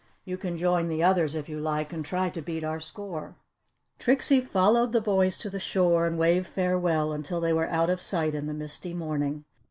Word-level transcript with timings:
You 0.25 0.35
can 0.35 0.57
join 0.57 0.87
the 0.87 1.03
others 1.03 1.35
if 1.35 1.47
you 1.47 1.59
like 1.59 1.93
and 1.93 2.03
try 2.03 2.31
to 2.31 2.41
beat 2.41 2.63
our 2.63 2.79
score." 2.79 3.35
Trixie 3.99 4.41
followed 4.41 4.93
the 4.93 4.99
boys 4.99 5.37
to 5.37 5.47
the 5.51 5.59
shore 5.59 6.07
and 6.07 6.17
waved 6.17 6.47
farewell 6.47 7.11
until 7.13 7.39
they 7.39 7.53
were 7.53 7.69
out 7.69 7.91
of 7.91 8.01
sight 8.01 8.33
in 8.33 8.47
the 8.47 8.53
misty 8.55 8.95
morning. 8.95 9.45